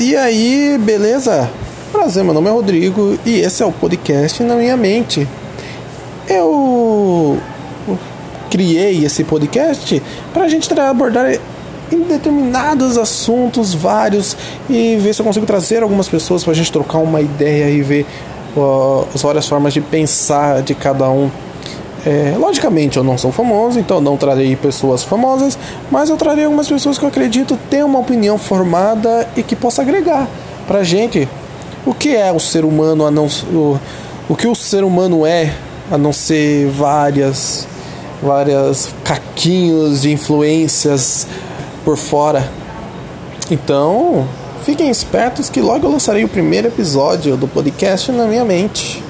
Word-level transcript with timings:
E 0.00 0.16
aí, 0.16 0.78
beleza? 0.80 1.50
Prazer, 1.92 2.24
meu 2.24 2.32
nome 2.32 2.48
é 2.48 2.50
Rodrigo 2.50 3.18
e 3.22 3.40
esse 3.40 3.62
é 3.62 3.66
o 3.66 3.70
podcast 3.70 4.42
na 4.42 4.54
minha 4.54 4.74
mente. 4.74 5.28
Eu 6.26 7.38
criei 8.48 9.04
esse 9.04 9.22
podcast 9.24 10.02
para 10.32 10.44
a 10.44 10.48
gente 10.48 10.72
abordar 10.80 11.38
em 11.92 12.00
determinados 12.00 12.96
assuntos, 12.96 13.74
vários, 13.74 14.34
e 14.70 14.96
ver 14.96 15.14
se 15.14 15.20
eu 15.20 15.26
consigo 15.26 15.44
trazer 15.44 15.82
algumas 15.82 16.08
pessoas 16.08 16.42
para 16.42 16.54
a 16.54 16.56
gente 16.56 16.72
trocar 16.72 16.96
uma 16.96 17.20
ideia 17.20 17.68
e 17.68 17.82
ver 17.82 18.06
uh, 18.56 19.06
as 19.14 19.20
várias 19.20 19.46
formas 19.46 19.74
de 19.74 19.82
pensar 19.82 20.62
de 20.62 20.74
cada 20.74 21.10
um. 21.10 21.30
É, 22.06 22.34
logicamente 22.38 22.96
eu 22.96 23.04
não 23.04 23.18
sou 23.18 23.30
famoso, 23.30 23.78
então 23.78 24.00
não 24.00 24.16
trarei 24.16 24.56
pessoas 24.56 25.04
famosas, 25.04 25.58
mas 25.90 26.08
eu 26.08 26.16
trarei 26.16 26.44
algumas 26.44 26.66
pessoas 26.66 26.98
que 26.98 27.04
eu 27.04 27.08
acredito 27.08 27.58
ter 27.68 27.84
uma 27.84 27.98
opinião 27.98 28.38
formada 28.38 29.28
e 29.36 29.42
que 29.42 29.54
possa 29.54 29.82
agregar 29.82 30.26
pra 30.66 30.82
gente 30.82 31.28
o 31.84 31.92
que 31.92 32.16
é 32.16 32.32
o 32.32 32.40
ser 32.40 32.64
humano 32.64 33.06
a 33.06 33.10
não 33.10 33.26
o, 33.52 33.78
o 34.28 34.36
que 34.36 34.46
o 34.46 34.54
ser 34.54 34.82
humano 34.82 35.26
é 35.26 35.52
a 35.90 35.98
não 35.98 36.12
ser 36.12 36.68
várias 36.68 37.66
várias 38.22 38.88
caquinhos 39.04 40.02
de 40.02 40.12
influências 40.12 41.26
por 41.84 41.96
fora. 41.96 42.50
Então, 43.50 44.26
fiquem 44.64 44.90
espertos 44.90 45.48
que 45.50 45.60
logo 45.60 45.86
eu 45.86 45.90
lançarei 45.90 46.22
o 46.22 46.28
primeiro 46.28 46.68
episódio 46.68 47.36
do 47.36 47.48
podcast 47.48 48.12
na 48.12 48.26
minha 48.26 48.44
mente. 48.44 49.02